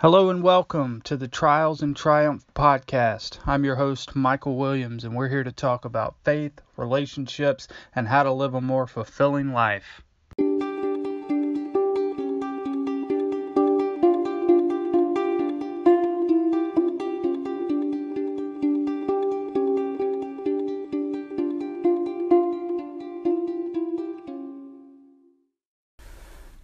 Hello 0.00 0.30
and 0.30 0.42
welcome 0.42 1.02
to 1.02 1.14
the 1.14 1.28
Trials 1.28 1.82
and 1.82 1.94
Triumph 1.94 2.42
podcast. 2.54 3.38
I'm 3.46 3.66
your 3.66 3.76
host, 3.76 4.16
Michael 4.16 4.56
Williams, 4.56 5.04
and 5.04 5.14
we're 5.14 5.28
here 5.28 5.44
to 5.44 5.52
talk 5.52 5.84
about 5.84 6.14
faith, 6.24 6.58
relationships, 6.78 7.68
and 7.94 8.08
how 8.08 8.22
to 8.22 8.32
live 8.32 8.54
a 8.54 8.62
more 8.62 8.86
fulfilling 8.86 9.52
life. 9.52 10.00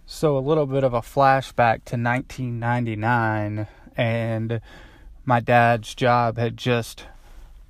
So, 0.09 0.37
a 0.37 0.39
little 0.39 0.65
bit 0.65 0.85
of 0.85 0.93
a 0.93 1.01
flashback 1.01 1.83
to 1.83 1.97
1999, 1.97 3.67
and 3.97 4.61
my 5.25 5.41
dad's 5.41 5.93
job 5.93 6.37
had 6.37 6.55
just 6.55 7.03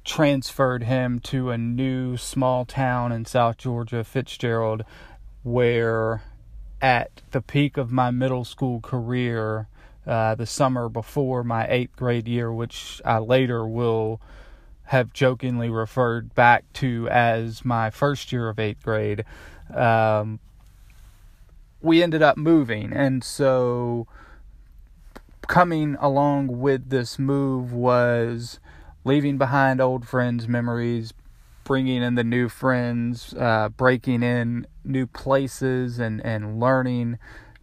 transferred 0.05 0.83
him 0.83 1.19
to 1.21 1.49
a 1.49 1.57
new 1.57 2.15
small 2.15 2.63
town 2.63 3.11
in 3.11 3.25
South 3.25 3.57
Georgia, 3.57 4.03
Fitzgerald, 4.03 4.83
where 5.41 6.21
at 6.79 7.23
the 7.31 7.41
peak 7.41 7.75
of 7.75 7.91
my 7.91 8.11
middle 8.11 8.45
school 8.45 8.81
career, 8.81 9.67
uh, 10.05 10.35
the 10.35 10.45
summer 10.45 10.89
before 10.89 11.43
my 11.43 11.65
eighth 11.67 11.95
grade 11.95 12.27
year, 12.27 12.53
which 12.53 13.01
I 13.03 13.17
later 13.17 13.67
will 13.67 14.21
have 14.83 15.11
jokingly 15.11 15.71
referred 15.71 16.35
back 16.35 16.71
to 16.73 17.09
as 17.09 17.65
my 17.65 17.89
first 17.89 18.31
year 18.31 18.47
of 18.47 18.59
eighth 18.59 18.83
grade. 18.83 19.25
Um, 19.73 20.39
we 21.81 22.01
ended 22.01 22.21
up 22.21 22.37
moving. 22.37 22.91
And 22.93 23.23
so 23.23 24.07
coming 25.47 25.95
along 25.99 26.59
with 26.59 26.89
this 26.89 27.17
move 27.17 27.71
was 27.71 28.59
leaving 29.03 29.37
behind 29.37 29.79
old 29.79 30.07
friends' 30.07 30.47
memories, 30.47 31.13
bringing 31.63 32.01
in 32.01 32.15
the 32.15 32.23
new 32.23 32.49
friends, 32.49 33.33
uh, 33.39 33.69
breaking 33.69 34.23
in 34.23 34.67
new 34.83 35.07
places, 35.07 35.99
and, 35.99 36.23
and 36.25 36.59
learning 36.59 37.17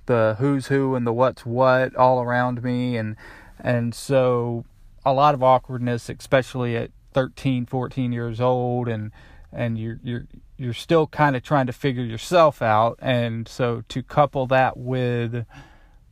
the 0.07 0.37
who's 0.39 0.67
who 0.69 0.95
and 0.95 1.07
the 1.07 1.13
what's 1.13 1.47
what 1.47 1.95
all 1.97 2.21
around 2.21 2.63
me. 2.63 2.97
And, 2.97 3.17
and 3.59 3.95
so 3.95 4.65
a 5.05 5.13
lot 5.13 5.35
of 5.35 5.43
awkwardness, 5.43 6.09
especially 6.09 6.77
at 6.77 6.91
13, 7.13 7.67
14 7.67 8.13
years 8.13 8.41
old. 8.41 8.89
And, 8.89 9.13
and 9.53 9.79
you're, 9.79 10.01
you're, 10.03 10.27
you're 10.57 10.73
still 10.73 11.07
kind 11.07 11.37
of 11.37 11.43
trying 11.43 11.67
to 11.67 11.73
figure 11.73 12.05
yourself 12.05 12.63
out. 12.63 12.99
And 13.01 13.49
so 13.49 13.83
to 13.89 14.03
couple 14.03 14.47
that 14.49 14.77
with 14.77 15.47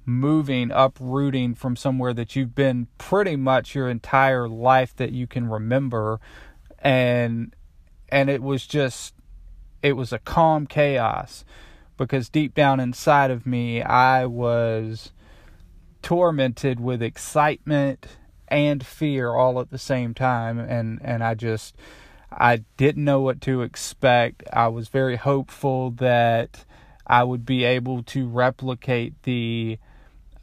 moving, 0.05 0.71
uprooting 0.73 1.55
from 1.55 1.77
somewhere 1.77 2.13
that 2.15 2.35
you've 2.35 2.55
been 2.55 2.89
pretty 2.99 3.37
much 3.37 3.75
your 3.75 3.89
entire 3.89 4.49
life 4.49 4.97
that 4.97 5.13
you 5.13 5.27
can 5.27 5.49
remember 5.49 6.21
and 6.81 7.55
and 8.09 8.29
it 8.29 8.43
was 8.43 8.67
just 8.67 9.15
it 9.83 9.93
was 9.93 10.13
a 10.13 10.19
calm 10.19 10.67
chaos 10.67 11.45
because 11.97 12.29
deep 12.29 12.55
down 12.55 12.81
inside 12.81 13.31
of 13.31 13.47
me 13.47 13.81
I 13.81 14.27
was 14.27 15.13
tormented 16.03 16.81
with 16.81 17.01
excitement 17.01 18.07
and 18.49 18.85
fear 18.85 19.31
all 19.35 19.61
at 19.61 19.71
the 19.71 19.79
same 19.79 20.15
time 20.15 20.59
and 20.59 21.01
and 21.05 21.23
I 21.23 21.35
just 21.35 21.77
I 22.39 22.65
didn't 22.77 23.05
know 23.05 23.21
what 23.21 23.41
to 23.43 23.63
expect. 23.63 24.45
I 24.53 24.69
was 24.69 24.89
very 24.89 25.17
hopeful 25.17 25.91
that 25.93 26.65
I 27.07 27.25
would 27.25 27.45
be 27.45 27.65
able 27.65 28.03
to 28.05 28.29
replicate 28.29 29.23
the 29.23 29.79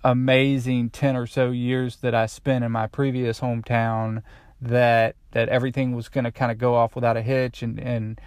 amazing 0.04 0.90
10 0.92 1.16
or 1.16 1.28
so 1.28 1.52
years 1.52 1.98
that 1.98 2.16
I 2.16 2.26
spent 2.26 2.64
in 2.64 2.72
my 2.72 2.88
previous 2.88 3.40
hometown 3.42 4.24
that 4.62 5.16
that 5.32 5.50
everything 5.50 5.96
was 5.96 6.10
going 6.10 6.24
to 6.24 6.32
kind 6.32 6.52
of 6.52 6.58
go 6.58 6.76
off 6.76 6.96
without 6.96 7.18
a 7.18 7.22
hitch 7.22 7.62
and 7.62 7.80
and 7.80 8.20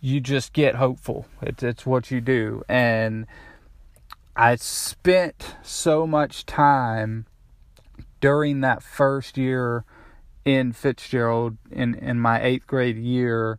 you 0.00 0.20
just 0.20 0.52
get 0.52 0.76
hopeful. 0.76 1.26
It's 1.42 1.62
it's 1.62 1.86
what 1.86 2.10
you 2.10 2.20
do. 2.20 2.62
And 2.68 3.26
I 4.36 4.56
spent 4.56 5.56
so 5.62 6.06
much 6.06 6.46
time 6.46 7.26
during 8.20 8.60
that 8.60 8.82
first 8.82 9.36
year 9.36 9.84
in 10.48 10.72
Fitzgerald 10.72 11.58
in, 11.70 11.94
in 11.96 12.18
my 12.18 12.42
eighth 12.42 12.66
grade 12.66 12.96
year 12.96 13.58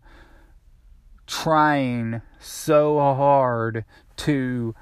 trying 1.28 2.24
so 2.40 2.98
hard 2.98 3.86
to 4.18 4.74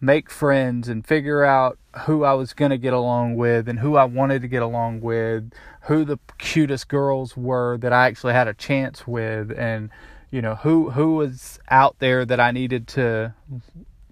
make 0.00 0.30
friends 0.30 0.88
and 0.88 1.06
figure 1.06 1.44
out 1.44 1.78
who 2.06 2.24
I 2.24 2.32
was 2.32 2.54
going 2.54 2.70
to 2.70 2.78
get 2.78 2.94
along 2.94 3.36
with 3.36 3.68
and 3.68 3.80
who 3.80 3.96
I 3.96 4.04
wanted 4.04 4.40
to 4.40 4.48
get 4.48 4.62
along 4.62 5.02
with, 5.02 5.52
who 5.82 6.06
the 6.06 6.18
cutest 6.38 6.88
girls 6.88 7.36
were 7.36 7.76
that 7.78 7.92
I 7.92 8.06
actually 8.06 8.32
had 8.32 8.48
a 8.48 8.54
chance 8.54 9.06
with 9.06 9.52
and 9.54 9.90
you 10.30 10.40
know 10.40 10.54
who 10.54 10.88
who 10.88 11.16
was 11.16 11.60
out 11.68 11.98
there 11.98 12.24
that 12.24 12.40
I 12.40 12.50
needed 12.52 12.88
to 12.88 13.34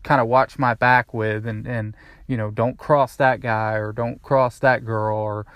kind 0.03 0.21
of 0.21 0.29
watch 0.29 0.59
my 0.59 0.75
back 0.75 1.15
with 1.15 1.47
and 1.47 1.67
and 1.67 1.97
you 2.27 2.37
know 2.37 2.51
don't 2.51 2.77
cross 2.77 3.17
that 3.17 3.41
guy 3.41 3.73
or 3.77 3.93
don't 3.93 4.21
cross 4.21 4.59
that 4.59 4.85
girl 4.85 5.17
or 5.17 5.47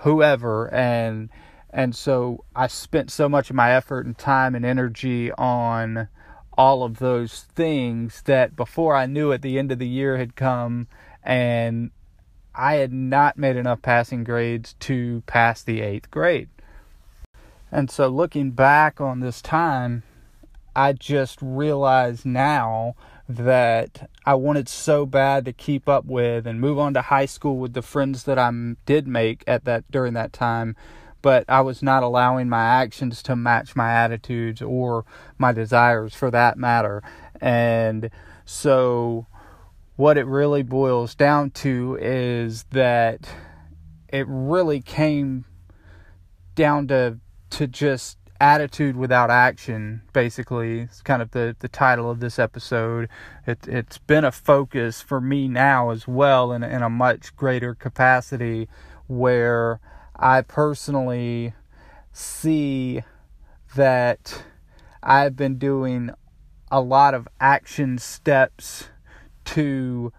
whoever 0.00 0.72
and 0.72 1.28
and 1.70 1.94
so 1.94 2.44
I 2.56 2.66
spent 2.66 3.10
so 3.10 3.28
much 3.28 3.50
of 3.50 3.56
my 3.56 3.72
effort 3.72 4.06
and 4.06 4.16
time 4.16 4.54
and 4.54 4.64
energy 4.64 5.30
on 5.32 6.08
all 6.56 6.82
of 6.82 6.98
those 6.98 7.42
things 7.54 8.22
that 8.22 8.56
before 8.56 8.96
I 8.96 9.06
knew 9.06 9.32
it 9.32 9.42
the 9.42 9.58
end 9.58 9.70
of 9.70 9.78
the 9.78 9.88
year 9.88 10.16
had 10.16 10.34
come 10.34 10.88
and 11.22 11.90
I 12.54 12.76
had 12.76 12.92
not 12.92 13.36
made 13.36 13.56
enough 13.56 13.82
passing 13.82 14.24
grades 14.24 14.74
to 14.80 15.22
pass 15.26 15.62
the 15.62 15.80
8th 15.80 16.10
grade. 16.10 16.48
And 17.70 17.90
so 17.90 18.08
looking 18.08 18.52
back 18.52 19.00
on 19.00 19.20
this 19.20 19.42
time 19.42 20.02
I 20.74 20.94
just 20.94 21.38
realized 21.42 22.24
now 22.24 22.94
that 23.28 24.10
I 24.24 24.34
wanted 24.34 24.68
so 24.68 25.04
bad 25.04 25.44
to 25.44 25.52
keep 25.52 25.88
up 25.88 26.06
with 26.06 26.46
and 26.46 26.60
move 26.60 26.78
on 26.78 26.94
to 26.94 27.02
high 27.02 27.26
school 27.26 27.58
with 27.58 27.74
the 27.74 27.82
friends 27.82 28.24
that 28.24 28.38
I 28.38 28.50
did 28.86 29.06
make 29.06 29.44
at 29.46 29.64
that 29.66 29.84
during 29.90 30.14
that 30.14 30.32
time 30.32 30.76
but 31.22 31.44
I 31.48 31.60
was 31.62 31.82
not 31.82 32.02
allowing 32.02 32.48
my 32.48 32.64
actions 32.64 33.22
to 33.24 33.36
match 33.36 33.74
my 33.74 33.92
attitudes 33.92 34.62
or 34.62 35.04
my 35.36 35.52
desires 35.52 36.14
for 36.14 36.30
that 36.30 36.56
matter. 36.56 37.02
And 37.40 38.10
so 38.44 39.26
what 39.96 40.16
it 40.16 40.26
really 40.26 40.62
boils 40.62 41.14
down 41.14 41.50
to 41.50 41.98
is 42.00 42.64
that 42.70 43.28
it 44.08 44.26
really 44.28 44.80
came 44.80 45.44
down 46.54 46.88
to 46.88 47.18
to 47.50 47.66
just 47.66 48.17
attitude 48.40 48.96
without 48.96 49.30
action 49.30 50.00
basically 50.12 50.80
it's 50.80 51.02
kind 51.02 51.20
of 51.20 51.32
the, 51.32 51.56
the 51.58 51.68
title 51.68 52.08
of 52.08 52.20
this 52.20 52.38
episode. 52.38 53.08
It, 53.46 53.66
it's 53.66 53.98
been 53.98 54.24
a 54.24 54.30
focus 54.30 55.00
for 55.00 55.20
me 55.20 55.48
now 55.48 55.90
as 55.90 56.06
well 56.06 56.52
in, 56.52 56.62
in 56.62 56.82
a 56.82 56.90
much 56.90 57.34
greater 57.34 57.74
capacity 57.74 58.68
where 59.06 59.80
i 60.14 60.40
personally 60.40 61.54
see 62.12 63.02
that 63.74 64.42
i've 65.02 65.34
been 65.34 65.58
doing 65.58 66.10
a 66.70 66.80
lot 66.80 67.14
of 67.14 67.26
action 67.40 67.98
steps 67.98 68.88
to 69.44 70.12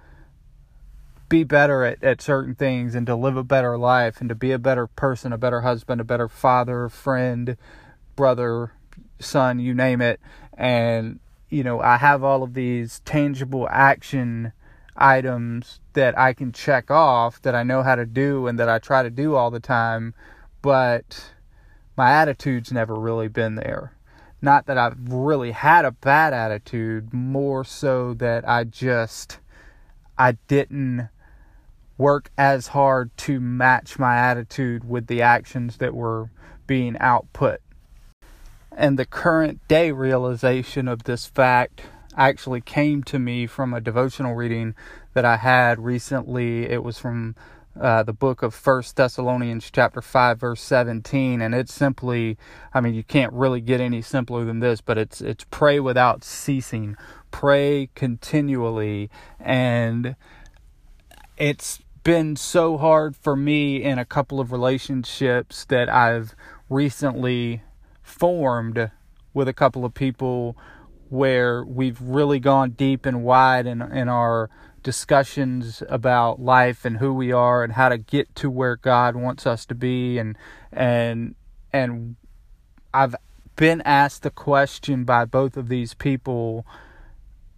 be 1.30 1.44
better 1.44 1.84
at, 1.86 2.04
at 2.04 2.22
certain 2.22 2.56
things 2.56 2.96
and 2.96 3.06
to 3.06 3.16
live 3.16 3.38
a 3.38 3.44
better 3.44 3.78
life 3.78 4.20
and 4.20 4.30
to 4.30 4.36
be 4.36 4.52
a 4.52 4.58
better 4.58 4.88
person, 4.88 5.32
a 5.32 5.38
better 5.38 5.62
husband, 5.62 6.02
a 6.02 6.04
better 6.04 6.28
father, 6.28 6.90
friend, 6.90 7.56
brother, 8.20 8.74
son, 9.22 9.60
you 9.60 9.74
name 9.74 10.02
it. 10.02 10.20
And, 10.54 11.22
you 11.48 11.64
know, 11.64 11.80
I 11.80 11.96
have 11.96 12.22
all 12.22 12.44
of 12.44 12.54
these 12.54 13.00
tangible 13.06 13.66
action 13.72 14.52
items 14.98 15.80
that 15.94 16.20
I 16.20 16.34
can 16.34 16.52
check 16.52 16.92
off 16.92 17.42
that 17.44 17.56
I 17.56 17.64
know 17.64 17.82
how 17.82 17.96
to 17.96 18.06
do 18.06 18.48
and 18.48 18.60
that 18.60 18.68
I 18.68 18.78
try 18.78 19.04
to 19.04 19.10
do 19.10 19.36
all 19.36 19.50
the 19.50 19.62
time, 19.62 20.14
but 20.62 21.32
my 21.96 22.12
attitude's 22.12 22.74
never 22.74 22.94
really 22.94 23.30
been 23.30 23.56
there. 23.56 23.94
Not 24.42 24.66
that 24.66 24.78
I've 24.78 24.98
really 25.08 25.52
had 25.52 25.86
a 25.86 25.92
bad 25.92 26.34
attitude, 26.34 27.14
more 27.14 27.64
so 27.64 28.14
that 28.16 28.46
I 28.46 28.66
just 28.66 29.40
I 30.18 30.34
didn't 30.50 31.08
work 31.98 32.32
as 32.38 32.68
hard 32.68 33.16
to 33.20 33.40
match 33.40 33.98
my 33.98 34.18
attitude 34.18 34.84
with 34.84 35.08
the 35.08 35.22
actions 35.22 35.78
that 35.78 35.94
were 35.94 36.32
being 36.68 36.98
output 37.00 37.62
and 38.80 38.98
the 38.98 39.06
current 39.06 39.60
day 39.68 39.92
realization 39.92 40.88
of 40.88 41.04
this 41.04 41.28
fact 41.28 41.82
actually 42.16 42.62
came 42.62 43.04
to 43.04 43.20
me 43.20 43.46
from 43.46 43.74
a 43.74 43.82
devotional 43.82 44.34
reading 44.34 44.74
that 45.14 45.26
I 45.26 45.38
had 45.38 45.80
recently. 45.80 46.64
It 46.64 46.84
was 46.84 46.98
from 46.98 47.36
uh, 47.80 48.04
the 48.04 48.14
book 48.14 48.42
of 48.42 48.56
First 48.56 48.96
Thessalonians, 48.96 49.70
chapter 49.72 50.02
five, 50.02 50.40
verse 50.40 50.62
seventeen, 50.62 51.42
and 51.42 51.54
it's 51.54 51.74
simply, 51.74 52.38
I 52.74 52.82
mean, 52.82 52.94
you 52.94 53.04
can't 53.04 53.34
really 53.34 53.62
get 53.62 53.80
any 53.80 54.02
simpler 54.02 54.44
than 54.46 54.60
this, 54.60 54.82
but 54.82 54.98
it's 54.98 55.22
it's 55.22 55.46
pray 55.52 55.80
without 55.80 56.24
ceasing, 56.24 56.98
pray 57.32 57.90
continually, 57.96 59.10
and 59.40 60.16
it's 61.38 61.80
been 62.04 62.36
so 62.36 62.78
hard 62.78 63.16
for 63.16 63.36
me 63.36 63.84
in 63.84 64.00
a 64.00 64.06
couple 64.06 64.40
of 64.40 64.52
relationships 64.52 65.66
that 65.66 65.90
I've 65.90 66.34
recently 66.70 67.62
formed 68.10 68.92
with 69.34 69.48
a 69.48 69.54
couple 69.54 69.86
of 69.86 69.94
people 69.94 70.58
where 71.10 71.64
we've 71.64 72.00
really 72.02 72.40
gone 72.40 72.72
deep 72.72 73.06
and 73.06 73.24
wide 73.24 73.66
in 73.66 73.82
in 73.82 74.08
our 74.08 74.50
discussions 74.84 75.84
about 75.90 76.40
life 76.40 76.86
and 76.86 76.98
who 76.98 77.14
we 77.14 77.32
are 77.32 77.64
and 77.64 77.74
how 77.74 77.90
to 77.90 77.98
get 77.98 78.34
to 78.36 78.50
where 78.50 78.76
God 78.76 79.16
wants 79.16 79.46
us 79.46 79.66
to 79.66 79.76
be. 79.76 80.18
And 80.18 80.38
and 80.72 81.36
and 81.74 82.16
I've 82.94 83.16
been 83.56 83.82
asked 83.82 84.24
the 84.24 84.30
question 84.30 85.04
by 85.04 85.26
both 85.26 85.58
of 85.58 85.68
these 85.68 85.94
people 85.94 86.66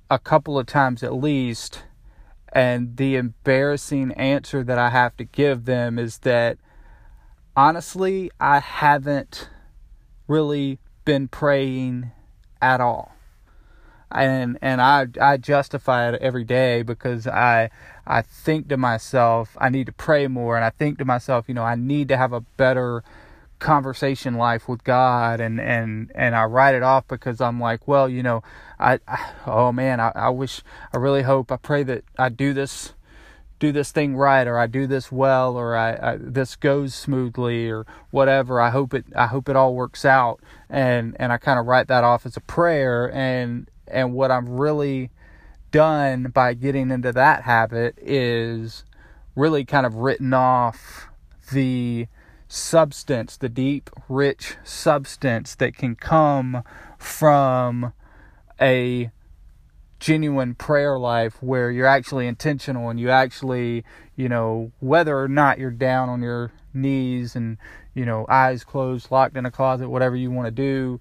a 0.09 0.19
couple 0.19 0.57
of 0.57 0.65
times 0.65 1.03
at 1.03 1.13
least. 1.13 1.83
And 2.53 2.97
the 2.97 3.15
embarrassing 3.15 4.11
answer 4.13 4.63
that 4.63 4.77
I 4.77 4.89
have 4.89 5.15
to 5.17 5.23
give 5.23 5.65
them 5.65 5.97
is 5.97 6.19
that 6.19 6.57
honestly 7.55 8.29
I 8.39 8.59
haven't 8.59 9.49
really 10.31 10.79
been 11.03 11.27
praying 11.27 12.11
at 12.61 12.79
all. 12.79 13.13
And 14.09 14.57
and 14.61 14.81
I 14.81 15.07
I 15.21 15.37
justify 15.37 16.09
it 16.09 16.21
every 16.21 16.43
day 16.43 16.81
because 16.81 17.27
I 17.27 17.69
I 18.05 18.21
think 18.21 18.67
to 18.69 18.77
myself 18.77 19.55
I 19.59 19.69
need 19.69 19.85
to 19.85 19.93
pray 19.93 20.27
more. 20.27 20.55
And 20.55 20.65
I 20.65 20.69
think 20.69 20.97
to 20.99 21.05
myself 21.05 21.45
you 21.47 21.53
know 21.53 21.63
I 21.63 21.75
need 21.75 22.07
to 22.09 22.17
have 22.17 22.33
a 22.33 22.41
better 22.41 23.03
conversation 23.59 24.35
life 24.35 24.67
with 24.67 24.83
God. 24.83 25.39
And 25.39 25.61
and 25.61 26.11
and 26.13 26.35
I 26.35 26.43
write 26.43 26.75
it 26.75 26.83
off 26.83 27.07
because 27.07 27.39
I'm 27.39 27.59
like 27.59 27.87
well 27.87 28.09
you 28.09 28.23
know 28.23 28.43
I, 28.79 28.99
I 29.07 29.31
oh 29.45 29.71
man 29.71 29.99
I, 30.01 30.11
I 30.13 30.29
wish 30.29 30.61
I 30.93 30.97
really 30.97 31.23
hope 31.23 31.51
I 31.51 31.57
pray 31.57 31.83
that 31.83 32.03
I 32.17 32.27
do 32.29 32.53
this 32.53 32.93
do 33.61 33.71
this 33.71 33.91
thing 33.91 34.17
right 34.17 34.47
or 34.47 34.57
I 34.57 34.65
do 34.65 34.87
this 34.87 35.11
well 35.11 35.55
or 35.55 35.77
I, 35.77 35.91
I, 36.13 36.17
this 36.19 36.55
goes 36.55 36.95
smoothly 36.95 37.69
or 37.69 37.85
whatever. 38.09 38.59
I 38.59 38.71
hope 38.71 38.93
it 38.93 39.05
I 39.15 39.27
hope 39.27 39.47
it 39.47 39.55
all 39.55 39.75
works 39.75 40.03
out. 40.03 40.41
And 40.67 41.15
and 41.19 41.31
I 41.31 41.37
kind 41.37 41.59
of 41.59 41.67
write 41.67 41.87
that 41.87 42.03
off 42.03 42.25
as 42.25 42.35
a 42.35 42.41
prayer. 42.41 43.09
And 43.13 43.69
and 43.87 44.13
what 44.13 44.31
I'm 44.31 44.49
really 44.49 45.11
done 45.69 46.31
by 46.33 46.55
getting 46.55 46.89
into 46.89 47.13
that 47.13 47.43
habit 47.43 47.97
is 48.01 48.83
really 49.35 49.63
kind 49.63 49.85
of 49.85 49.95
written 49.95 50.33
off 50.33 51.07
the 51.53 52.07
substance, 52.47 53.37
the 53.37 53.47
deep, 53.47 53.91
rich 54.09 54.55
substance 54.63 55.53
that 55.55 55.75
can 55.77 55.95
come 55.95 56.63
from 56.97 57.93
a 58.59 59.11
genuine 60.01 60.55
prayer 60.55 60.97
life 60.97 61.41
where 61.41 61.71
you're 61.71 61.85
actually 61.85 62.27
intentional 62.27 62.89
and 62.89 62.99
you 62.99 63.09
actually, 63.09 63.85
you 64.15 64.27
know, 64.27 64.71
whether 64.79 65.17
or 65.17 65.27
not 65.27 65.59
you're 65.59 65.69
down 65.69 66.09
on 66.09 66.21
your 66.21 66.51
knees 66.73 67.35
and, 67.35 67.57
you 67.93 68.03
know, 68.03 68.25
eyes 68.27 68.63
closed, 68.63 69.11
locked 69.11 69.37
in 69.37 69.45
a 69.45 69.51
closet, 69.51 69.87
whatever 69.87 70.15
you 70.15 70.31
want 70.31 70.47
to 70.47 70.51
do, 70.51 70.99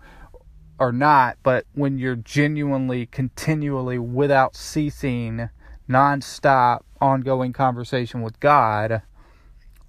or 0.78 0.92
not, 0.92 1.38
but 1.42 1.64
when 1.74 1.98
you're 1.98 2.14
genuinely, 2.14 3.06
continually, 3.06 3.98
without 3.98 4.54
ceasing, 4.54 5.48
nonstop, 5.88 6.80
ongoing 7.00 7.54
conversation 7.54 8.20
with 8.20 8.38
God, 8.38 9.00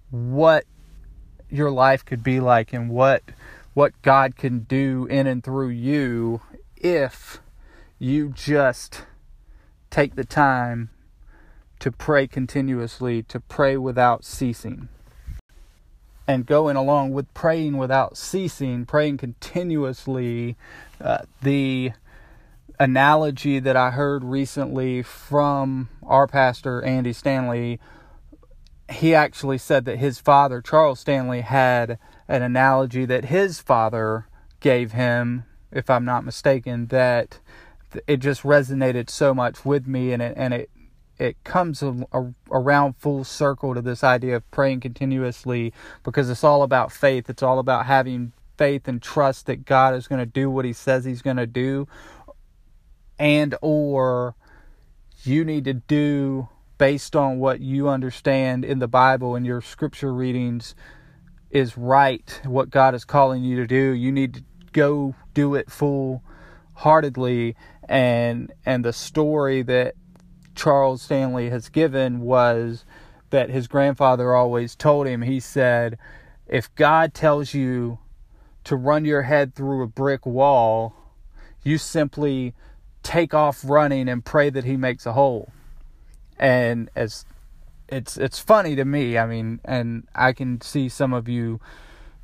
what 0.10 0.64
your 1.50 1.70
life 1.70 2.06
could 2.06 2.24
be 2.24 2.40
like 2.40 2.72
and 2.72 2.90
what 2.90 3.24
what 3.74 3.94
God 4.02 4.36
can 4.36 4.60
do 4.62 5.06
in 5.10 5.28
and 5.28 5.42
through 5.44 5.70
you 5.70 6.42
if 6.76 7.42
you 8.02 8.30
just 8.30 9.04
take 9.92 10.16
the 10.16 10.24
time 10.24 10.90
to 11.78 11.92
pray 11.92 12.26
continuously, 12.26 13.22
to 13.22 13.40
pray 13.40 13.78
without 13.78 14.26
ceasing 14.26 14.90
and 16.28 16.48
going 16.48 16.76
along 16.76 17.12
with 17.12 17.32
praying 17.36 17.78
without 17.78 18.18
ceasing, 18.18 18.88
praying 18.88 19.18
continuously. 19.18 20.58
Uh, 21.00 21.20
the 21.44 21.92
analogy 22.80 23.60
that 23.60 23.76
I 23.76 23.92
heard 23.92 24.24
recently 24.24 25.04
from 25.04 25.90
our 26.02 26.26
pastor, 26.26 26.82
Andy 26.82 27.14
Stanley, 27.14 27.80
he 28.90 29.14
actually 29.14 29.60
said 29.60 29.86
that 29.86 30.00
his 30.00 30.18
father, 30.18 30.60
Charles 30.60 31.02
Stanley, 31.02 31.42
had 31.42 32.00
an 32.28 32.42
analogy 32.42 33.06
that 33.06 33.26
his 33.26 33.62
father 33.62 34.26
gave 34.60 34.94
him, 34.94 35.46
if 35.72 35.88
I'm 35.88 36.06
not 36.06 36.26
mistaken, 36.26 36.88
that 36.88 37.38
it 38.08 38.18
just 38.18 38.44
resonated 38.44 39.10
so 39.10 39.34
much 39.34 39.66
with 39.66 39.88
me 39.88 40.14
and 40.14 40.22
it, 40.22 40.34
and 40.38 40.54
it 40.54 40.70
it 41.18 41.44
comes 41.44 41.84
a, 41.84 42.08
a, 42.14 42.34
around 42.50 42.96
full 42.98 43.24
circle 43.24 43.76
to 43.76 43.82
this 43.82 44.04
idea 44.04 44.38
of 44.38 44.50
praying 44.50 44.80
continuously 44.80 45.72
because 46.04 46.32
it's 46.32 46.44
all 46.44 46.64
about 46.64 46.92
faith. 46.92 47.30
It's 47.30 47.44
all 47.44 47.60
about 47.60 47.86
having 47.86 48.34
faith 48.58 48.88
and 48.88 49.00
trust 49.00 49.46
that 49.46 49.66
God 49.66 49.94
is 49.94 50.08
going 50.08 50.20
to 50.20 50.26
do 50.26 50.50
what 50.50 50.66
he 50.66 50.74
says 50.74 51.06
he's 51.06 51.22
going 51.22 51.38
to 51.38 51.46
do 51.46 51.88
and 53.22 53.54
or 53.62 54.36
you 55.24 55.46
need 55.46 55.66
to 55.66 55.74
do 55.74 56.50
based 56.80 57.16
on 57.16 57.38
what 57.38 57.60
you 57.60 57.88
understand 57.88 58.66
in 58.66 58.80
the 58.80 58.88
Bible 58.88 59.36
and 59.36 59.46
your 59.46 59.62
scripture 59.62 60.12
readings 60.12 60.74
is 61.52 61.78
right 61.78 62.42
what 62.46 62.72
God 62.72 62.96
is 62.96 63.06
calling 63.06 63.44
you 63.44 63.58
to 63.58 63.68
do. 63.68 63.92
You 63.92 64.12
need 64.12 64.34
to 64.34 64.44
go 64.72 65.14
do 65.36 65.54
it 65.54 65.70
full 65.70 66.24
heartedly 66.74 67.56
and 67.92 68.54
and 68.66 68.86
the 68.86 68.94
story 68.94 69.62
that 69.64 69.96
Charles 70.56 71.02
Stanley 71.02 71.50
has 71.50 71.68
given 71.68 72.22
was 72.22 72.86
that 73.32 73.50
his 73.50 73.68
grandfather 73.68 74.34
always 74.34 74.76
told 74.78 75.08
him. 75.08 75.22
He 75.22 75.42
said, 75.42 75.98
If 76.48 76.74
God 76.76 77.14
tells 77.14 77.54
you 77.54 78.00
to 78.64 78.78
run 78.78 79.04
your 79.04 79.24
head 79.24 79.56
through 79.56 79.84
a 79.84 79.88
brick 79.88 80.26
wall, 80.26 80.96
you 81.64 81.78
simply 81.78 82.54
take 83.04 83.34
off 83.34 83.62
running 83.66 84.08
and 84.08 84.24
pray 84.24 84.50
that 84.50 84.64
he 84.64 84.78
makes 84.78 85.06
a 85.06 85.12
hole. 85.12 85.52
And 86.40 86.90
as 86.96 87.26
it's 87.90 88.16
it's 88.16 88.40
funny 88.40 88.78
to 88.78 88.86
me, 88.86 89.18
I 89.18 89.26
mean, 89.26 89.60
and 89.66 90.08
I 90.16 90.32
can 90.32 90.62
see 90.62 90.88
some 90.88 91.12
of 91.12 91.28
you, 91.28 91.60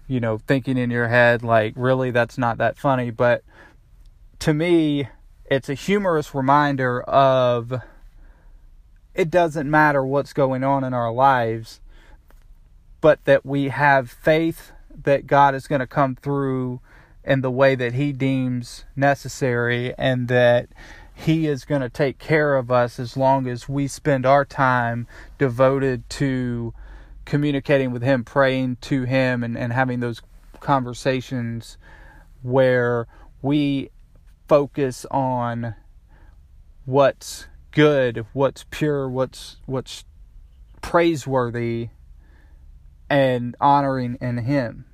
you 0.07 0.21
know, 0.21 0.37
thinking 0.37 0.77
in 0.77 0.91
your 0.91 1.09
head 1.09 1.43
like, 1.43 1.73
really 1.75 2.11
that's 2.11 2.37
not 2.37 2.57
that 2.59 2.77
funny, 2.77 3.11
but 3.11 3.43
to 4.39 4.53
me, 4.53 5.09
it's 5.47 5.69
a 5.69 5.73
humorous 5.73 6.35
reminder 6.35 7.01
of 7.01 7.81
it 9.15 9.31
doesn't 9.31 9.69
matter 9.69 10.05
what's 10.05 10.33
going 10.33 10.63
on 10.63 10.83
in 10.83 10.93
our 10.93 11.11
lives, 11.11 11.79
but 13.01 13.23
that 13.25 13.45
we 13.45 13.69
have 13.69 14.11
faith 14.11 14.71
that 15.03 15.25
God 15.25 15.55
is 15.55 15.67
going 15.67 15.79
to 15.79 15.87
come 15.87 16.15
through 16.15 16.81
in 17.23 17.41
the 17.41 17.51
way 17.51 17.75
that 17.75 17.93
He 17.93 18.11
deems 18.11 18.85
necessary 18.95 19.93
and 19.97 20.27
that 20.27 20.67
He 21.13 21.47
is 21.47 21.65
going 21.65 21.81
to 21.81 21.89
take 21.89 22.19
care 22.19 22.55
of 22.55 22.71
us 22.71 22.99
as 22.99 23.17
long 23.17 23.47
as 23.47 23.69
we 23.69 23.87
spend 23.87 24.25
our 24.25 24.45
time 24.45 25.07
devoted 25.37 26.09
to 26.11 26.73
communicating 27.25 27.91
with 27.91 28.01
Him, 28.01 28.23
praying 28.23 28.77
to 28.81 29.03
Him, 29.03 29.43
and, 29.43 29.57
and 29.57 29.73
having 29.73 29.99
those 29.99 30.21
conversations 30.59 31.77
where 32.41 33.07
we 33.41 33.89
focus 34.47 35.05
on 35.11 35.75
what's 36.85 37.47
good, 37.71 38.25
what's 38.33 38.65
pure, 38.69 39.09
what's 39.09 39.57
what's 39.65 40.05
praiseworthy 40.81 41.89
and 43.09 43.55
honoring 43.59 44.17
in 44.21 44.39
him. 44.39 44.85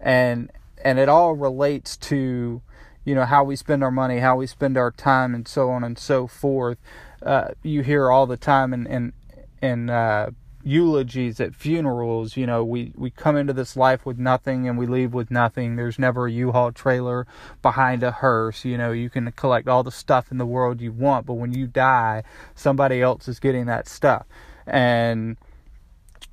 And 0.00 0.50
and 0.82 0.98
it 0.98 1.08
all 1.08 1.34
relates 1.34 1.96
to 1.96 2.62
you 3.04 3.14
know 3.14 3.24
how 3.24 3.44
we 3.44 3.56
spend 3.56 3.82
our 3.82 3.90
money, 3.90 4.18
how 4.18 4.36
we 4.36 4.46
spend 4.46 4.76
our 4.76 4.90
time 4.90 5.34
and 5.34 5.46
so 5.46 5.70
on 5.70 5.84
and 5.84 5.98
so 5.98 6.26
forth. 6.26 6.78
Uh, 7.22 7.48
you 7.62 7.82
hear 7.82 8.10
all 8.10 8.26
the 8.26 8.36
time 8.36 8.72
in 8.72 8.86
in, 8.86 9.12
in 9.60 9.90
uh, 9.90 10.30
eulogies 10.64 11.40
at 11.40 11.54
funerals. 11.54 12.36
You 12.36 12.46
know, 12.46 12.64
we, 12.64 12.92
we 12.96 13.10
come 13.10 13.36
into 13.36 13.52
this 13.52 13.76
life 13.76 14.04
with 14.04 14.18
nothing 14.18 14.66
and 14.66 14.78
we 14.78 14.86
leave 14.86 15.12
with 15.12 15.30
nothing. 15.30 15.76
There's 15.76 15.98
never 15.98 16.26
a 16.26 16.32
U-Haul 16.32 16.72
trailer 16.72 17.26
behind 17.62 18.02
a 18.02 18.10
hearse. 18.10 18.64
You 18.64 18.78
know, 18.78 18.90
you 18.90 19.10
can 19.10 19.30
collect 19.32 19.68
all 19.68 19.82
the 19.82 19.92
stuff 19.92 20.30
in 20.30 20.38
the 20.38 20.46
world 20.46 20.80
you 20.80 20.90
want, 20.90 21.26
but 21.26 21.34
when 21.34 21.52
you 21.52 21.66
die, 21.66 22.24
somebody 22.54 23.02
else 23.02 23.28
is 23.28 23.38
getting 23.38 23.66
that 23.66 23.86
stuff. 23.86 24.26
And, 24.66 25.36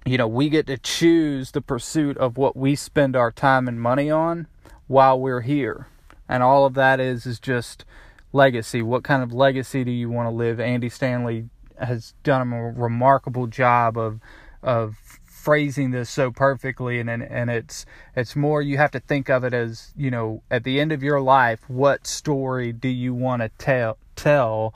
you 0.05 0.17
know, 0.17 0.27
we 0.27 0.50
get 0.50 0.67
to 0.67 0.77
choose 0.77 1.51
the 1.51 1.61
pursuit 1.61 2.17
of 2.17 2.38
what 2.38 2.55
we 2.55 2.75
spend 2.75 3.15
our 3.15 3.31
time 3.31 3.67
and 3.67 3.79
money 3.79 4.09
on 4.09 4.47
while 4.88 5.19
we're 5.19 5.41
here. 5.41 5.88
And 6.29 6.41
all 6.41 6.65
of 6.65 6.73
that 6.75 7.01
is, 7.01 7.25
is 7.25 7.39
just 7.39 7.83
legacy. 8.31 8.81
What 8.81 9.03
kind 9.03 9.21
of 9.21 9.33
legacy 9.33 9.83
do 9.83 9.91
you 9.91 10.09
want 10.09 10.27
to 10.27 10.31
live? 10.31 10.61
Andy 10.61 10.88
Stanley 10.88 11.50
has 11.81 12.13
done 12.23 12.53
a 12.53 12.71
remarkable 12.71 13.47
job 13.47 13.97
of 13.97 14.19
of 14.63 15.19
phrasing 15.25 15.89
this 15.89 16.07
so 16.07 16.29
perfectly 16.29 17.00
and, 17.00 17.09
and 17.09 17.23
and 17.23 17.50
it's 17.50 17.85
it's 18.15 18.35
more 18.35 18.61
you 18.61 18.77
have 18.77 18.91
to 18.91 19.00
think 19.00 19.27
of 19.27 19.43
it 19.43 19.53
as 19.53 19.91
you 19.97 20.11
know 20.11 20.43
at 20.51 20.63
the 20.63 20.79
end 20.79 20.91
of 20.91 21.01
your 21.01 21.19
life 21.19 21.67
what 21.67 22.05
story 22.05 22.71
do 22.71 22.88
you 22.88 23.11
want 23.11 23.41
to 23.41 23.50
tell 23.57 23.97
tell? 24.21 24.73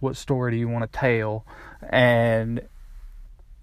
What 0.00 0.16
story 0.16 0.52
do 0.52 0.56
you 0.56 0.68
want 0.68 0.90
to 0.90 0.98
tell? 0.98 1.44
And 1.88 2.62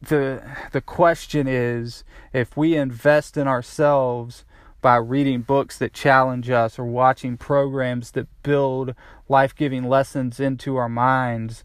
the 0.01 0.43
the 0.71 0.81
question 0.81 1.47
is 1.47 2.03
if 2.33 2.55
we 2.55 2.75
invest 2.75 3.37
in 3.37 3.47
ourselves 3.47 4.45
by 4.81 4.97
reading 4.97 5.41
books 5.41 5.79
that 5.79 5.93
challenge 5.93 6.49
us 6.49 6.77
or 6.77 6.85
watching 6.85 7.37
programs 7.37 8.11
that 8.11 8.27
build 8.43 8.93
life-giving 9.27 9.83
lessons 9.83 10.39
into 10.39 10.75
our 10.75 10.89
minds 10.89 11.63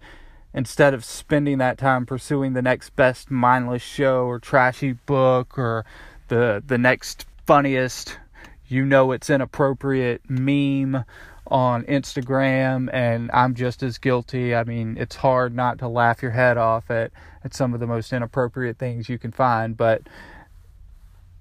instead 0.52 0.94
of 0.94 1.04
spending 1.04 1.58
that 1.58 1.78
time 1.78 2.06
pursuing 2.06 2.52
the 2.52 2.62
next 2.62 2.90
best 2.96 3.30
mindless 3.30 3.82
show 3.82 4.24
or 4.24 4.38
trashy 4.38 4.92
book 4.92 5.58
or 5.58 5.84
the 6.28 6.62
the 6.66 6.78
next 6.78 7.26
funniest 7.46 8.18
you 8.66 8.84
know 8.84 9.12
it's 9.12 9.30
inappropriate 9.30 10.22
meme 10.28 11.04
on 11.50 11.82
Instagram 11.84 12.88
and 12.92 13.30
I'm 13.32 13.54
just 13.54 13.82
as 13.82 13.98
guilty. 13.98 14.54
I 14.54 14.62
mean, 14.62 14.96
it's 14.98 15.16
hard 15.16 15.54
not 15.54 15.78
to 15.80 15.88
laugh 15.88 16.22
your 16.22 16.30
head 16.30 16.56
off 16.56 16.90
at 16.90 17.10
at 17.42 17.54
some 17.54 17.74
of 17.74 17.80
the 17.80 17.86
most 17.86 18.12
inappropriate 18.12 18.78
things 18.78 19.08
you 19.08 19.18
can 19.18 19.32
find, 19.32 19.76
but 19.76 20.02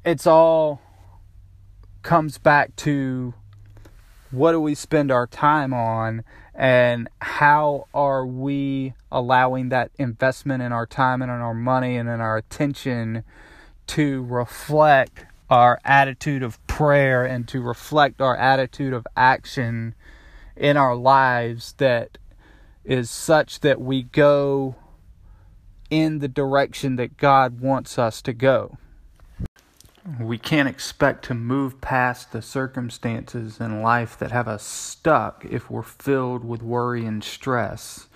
it's 0.06 0.26
all 0.26 0.82
comes 2.02 2.38
back 2.38 2.76
to 2.78 3.34
what 4.32 4.54
do 4.54 4.60
we 4.60 4.74
spend 4.74 5.12
our 5.12 5.28
time 5.28 5.74
on 5.74 6.24
and 6.60 7.08
how 7.22 7.88
are 7.94 8.26
we 8.26 8.94
allowing 9.14 9.70
that 9.70 9.92
investment 9.98 10.62
in 10.62 10.74
our 10.74 10.86
time 10.86 11.22
and 11.22 11.32
in 11.32 11.38
our 11.38 11.54
money 11.54 11.96
and 11.96 12.10
in 12.10 12.20
our 12.20 12.36
attention 12.36 13.24
to 13.88 14.24
reflect 14.24 15.26
our 15.50 15.80
attitude 15.86 16.44
of 16.44 16.66
prayer 16.68 17.24
and 17.24 17.48
to 17.48 17.62
reflect 17.62 18.20
our 18.20 18.36
attitude 18.36 18.92
of 18.92 19.08
action 19.16 19.96
in 20.58 20.76
our 20.76 20.98
lives 20.98 21.76
that 21.78 22.18
is 22.84 23.10
such 23.10 23.62
that 23.62 23.80
we 23.80 24.04
go 24.04 24.76
in 25.90 26.20
the 26.20 26.28
direction 26.28 26.98
that 26.98 27.16
God 27.16 27.62
wants 27.62 27.98
us 27.98 28.22
to 28.24 28.34
go. 28.34 28.78
We 30.20 30.38
can't 30.38 30.70
expect 30.70 31.26
to 31.26 31.34
move 31.34 31.82
past 31.82 32.32
the 32.32 32.42
circumstances 32.42 33.60
in 33.60 33.82
life 33.82 34.18
that 34.20 34.32
have 34.32 34.48
us 34.48 34.64
stuck 34.64 35.46
if 35.50 35.70
we're 35.70 35.84
filled 35.84 36.44
with 36.44 36.62
worry 36.64 37.06
and 37.06 37.24
stress. 37.24 38.08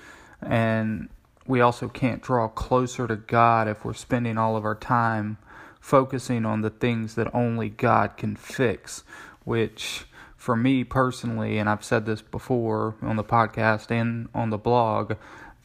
And 0.41 1.09
we 1.45 1.61
also 1.61 1.89
can't 1.89 2.21
draw 2.21 2.47
closer 2.47 3.07
to 3.07 3.15
God 3.15 3.67
if 3.67 3.83
we're 3.83 3.93
spending 3.93 4.37
all 4.37 4.55
of 4.55 4.65
our 4.65 4.75
time 4.75 5.37
focusing 5.81 6.45
on 6.45 6.61
the 6.61 6.69
things 6.69 7.15
that 7.15 7.33
only 7.35 7.69
God 7.69 8.15
can 8.15 8.37
fix, 8.37 9.03
which 9.43 10.05
for 10.37 10.55
me 10.55 10.83
personally, 10.83 11.57
and 11.57 11.69
I've 11.69 11.83
said 11.83 12.05
this 12.05 12.21
before 12.21 12.95
on 13.01 13.17
the 13.17 13.23
podcast 13.23 13.91
and 13.91 14.29
on 14.33 14.49
the 14.49 14.57
blog, 14.57 15.13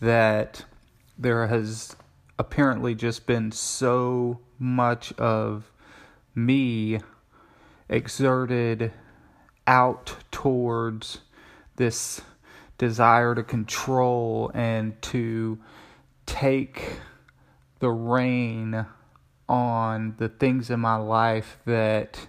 that 0.00 0.64
there 1.16 1.46
has 1.46 1.96
apparently 2.38 2.94
just 2.94 3.26
been 3.26 3.52
so 3.52 4.40
much 4.58 5.12
of 5.14 5.70
me 6.46 7.00
exerted 7.88 8.92
out 9.66 10.16
towards 10.30 11.20
this 11.76 12.20
desire 12.78 13.34
to 13.34 13.42
control 13.42 14.50
and 14.54 15.00
to 15.02 15.58
take 16.26 17.00
the 17.80 17.90
rein 17.90 18.86
on 19.48 20.14
the 20.18 20.28
things 20.28 20.70
in 20.70 20.80
my 20.80 20.96
life 20.96 21.58
that 21.64 22.28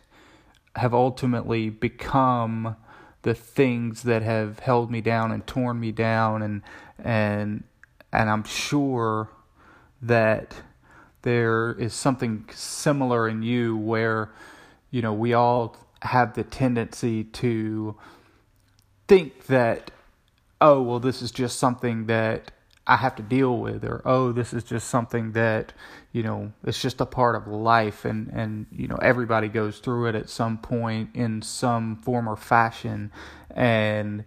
have 0.75 0.94
ultimately 0.94 1.70
become 1.70 2.75
the 3.22 3.34
things 3.34 4.04
that 4.04 4.22
have 4.22 4.60
held 4.60 4.89
me 4.89 5.01
down 5.01 5.32
and 5.32 5.46
torn 5.46 5.80
me 5.80 5.92
down 5.92 6.42
and 6.42 6.62
and 6.98 7.63
and 8.12 8.30
I'm 8.30 8.44
sure 8.44 9.30
that 10.01 10.56
there 11.21 11.73
is 11.73 11.93
something 11.93 12.45
similar 12.53 13.27
in 13.27 13.43
you 13.43 13.75
where 13.77 14.31
you 14.91 15.01
know 15.01 15.13
we 15.13 15.33
all 15.33 15.75
have 16.01 16.33
the 16.33 16.43
tendency 16.43 17.23
to 17.23 17.95
think 19.07 19.47
that 19.47 19.91
oh 20.61 20.81
well 20.81 20.99
this 20.99 21.21
is 21.21 21.31
just 21.31 21.59
something 21.59 22.05
that 22.05 22.51
I 22.88 22.95
have 22.95 23.15
to 23.17 23.23
deal 23.23 23.57
with 23.57 23.83
or 23.83 24.01
oh 24.05 24.31
this 24.31 24.53
is 24.53 24.63
just 24.63 24.88
something 24.88 25.33
that 25.33 25.73
you 26.11 26.23
know 26.23 26.53
it's 26.63 26.81
just 26.81 26.99
a 27.01 27.05
part 27.05 27.35
of 27.35 27.47
life 27.47 28.03
and 28.03 28.29
and 28.29 28.65
you 28.71 28.88
know 28.88 28.97
everybody 28.97 29.47
goes 29.47 29.79
through 29.79 30.07
it 30.07 30.15
at 30.15 30.29
some 30.29 30.57
point 30.57 31.11
in 31.13 31.41
some 31.41 31.97
form 31.97 32.27
or 32.27 32.35
fashion. 32.35 33.11
And 33.51 34.25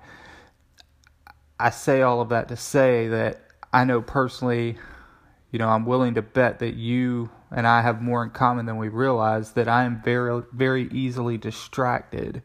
I 1.59 1.71
say 1.71 2.03
all 2.03 2.21
of 2.21 2.29
that 2.29 2.49
to 2.49 2.57
say 2.57 3.09
that 3.09 3.41
I 3.73 3.85
know 3.85 4.01
personally 4.01 4.77
you 5.53 5.61
know 5.61 5.69
I'm 5.69 5.87
willing 5.87 6.15
to 6.15 6.23
bet 6.23 6.59
that 6.59 6.75
you 6.75 7.31
and 7.53 7.67
I 7.67 7.83
have 7.83 8.03
more 8.03 8.25
in 8.25 8.31
common 8.31 8.67
than 8.67 8.79
we 8.79 8.89
realize 8.89 9.53
that 9.53 9.69
I 9.69 9.85
am 9.85 10.03
very 10.03 10.43
very 10.53 10.89
easily 10.91 11.39
distracted 11.39 12.43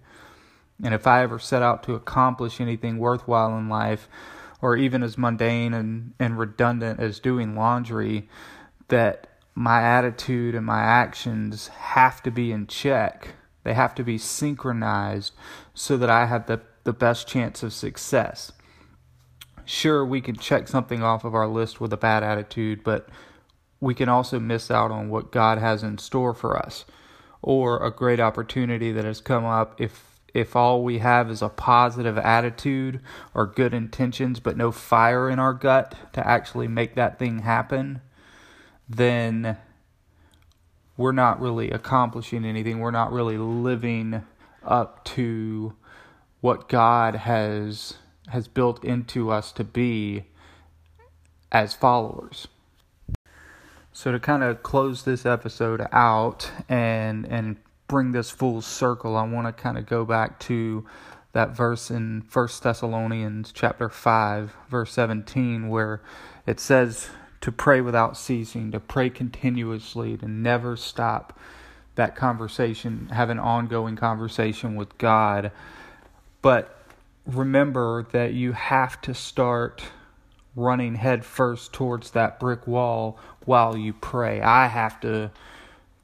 and 0.84 0.94
if 0.94 1.08
I 1.08 1.24
ever 1.24 1.40
set 1.40 1.64
out 1.64 1.84
to 1.84 1.96
accomplish 1.96 2.62
anything 2.62 2.98
worthwhile 2.98 3.58
in 3.58 3.70
life 3.70 4.08
or 4.62 4.76
even 4.76 5.04
as 5.04 5.18
mundane 5.18 5.74
and, 5.74 6.14
and 6.20 6.38
redundant 6.38 7.00
as 7.00 7.20
doing 7.20 7.56
laundry, 7.56 8.30
that 8.88 9.28
my 9.56 9.82
attitude 9.82 10.56
and 10.56 10.66
my 10.66 10.82
actions 10.82 11.68
have 11.68 12.22
to 12.24 12.32
be 12.32 12.52
in 12.52 12.68
check. 12.68 13.36
They 13.64 13.74
have 13.74 13.96
to 13.96 14.04
be 14.04 14.18
synchronized 14.18 15.34
so 15.74 15.98
that 15.98 16.10
I 16.10 16.26
have 16.26 16.48
the, 16.48 16.62
the 16.84 16.94
best 16.94 17.28
chance 17.28 17.64
of 17.64 17.74
success. 17.74 18.52
Sure, 19.68 20.06
we 20.06 20.22
can 20.22 20.38
check 20.38 20.70
something 20.70 21.04
off 21.04 21.26
of 21.26 21.36
our 21.36 21.46
list 21.46 21.82
with 21.82 21.92
a 21.92 21.98
bad 21.98 22.24
attitude, 22.24 22.86
but 22.86 23.10
we 23.82 23.94
can 23.94 24.08
also 24.08 24.40
miss 24.40 24.72
out 24.72 24.92
on 24.92 25.10
what 25.10 25.30
God 25.30 25.58
has 25.58 25.84
in 25.84 25.98
store 25.98 26.34
for 26.34 26.58
us 26.58 26.86
or 27.42 27.86
a 27.86 27.92
great 27.92 28.22
opportunity 28.22 28.94
that 28.94 29.04
has 29.04 29.20
come 29.20 29.44
up 29.44 29.80
if 29.80 30.06
if 30.34 30.56
all 30.56 30.84
we 30.84 31.00
have 31.00 31.30
is 31.30 31.42
a 31.42 31.50
positive 31.50 32.18
attitude 32.18 33.02
or 33.34 33.46
good 33.46 33.74
intentions, 33.74 34.40
but 34.40 34.56
no 34.56 34.72
fire 34.72 35.30
in 35.30 35.38
our 35.40 35.54
gut 35.54 35.96
to 36.14 36.26
actually 36.26 36.68
make 36.68 36.96
that 36.96 37.20
thing 37.20 37.40
happen, 37.40 38.00
then 38.88 39.58
we're 40.96 41.12
not 41.12 41.42
really 41.42 41.72
accomplishing 41.72 42.46
anything. 42.46 42.80
We're 42.80 42.92
not 42.92 43.12
really 43.12 43.38
living 43.38 44.24
up 44.64 45.04
to 45.06 45.76
what 46.40 46.70
God 46.70 47.16
has 47.16 47.96
has 48.28 48.48
built 48.48 48.84
into 48.84 49.32
us 49.32 49.52
to 49.54 49.64
be 49.64 50.26
as 51.52 51.74
followers. 51.74 52.48
So 53.94 54.12
to 54.12 54.20
kind 54.20 54.44
of 54.44 54.62
close 54.62 55.04
this 55.04 55.26
episode 55.26 55.86
out 55.92 56.52
and 56.70 57.26
and 57.26 57.58
bring 57.88 58.12
this 58.12 58.30
full 58.30 58.62
circle, 58.62 59.16
I 59.16 59.24
want 59.24 59.48
to 59.48 59.54
kind 59.54 59.78
of 59.78 59.86
go 59.86 60.06
back 60.06 60.40
to 60.42 60.86
that 61.32 61.56
verse 61.56 61.90
in 61.90 62.22
First 62.24 62.62
Thessalonians 62.64 63.52
chapter 63.54 63.90
5 63.90 64.54
verse 64.70 64.92
17 64.92 65.70
where 65.70 66.02
it 66.46 66.60
says 66.60 67.10
to 67.42 67.52
pray 67.52 67.82
without 67.82 68.18
ceasing, 68.18 68.72
to 68.72 68.80
pray 68.80 69.10
continuously, 69.10 70.18
to 70.18 70.28
never 70.28 70.76
stop 70.76 71.40
that 71.96 72.16
conversation, 72.16 73.10
have 73.12 73.30
an 73.30 73.40
ongoing 73.40 73.96
conversation 73.96 74.76
with 74.76 74.98
God. 74.98 75.52
But 76.42 76.77
remember 77.28 78.08
that 78.14 78.34
you 78.34 78.54
have 78.54 79.00
to 79.02 79.14
start 79.14 79.84
running 80.56 80.96
headfirst 80.96 81.74
towards 81.74 82.12
that 82.12 82.40
brick 82.40 82.66
wall 82.66 83.20
while 83.46 83.78
you 83.78 83.94
pray. 83.94 84.42
I 84.42 84.68
have 84.68 85.00
to 85.02 85.30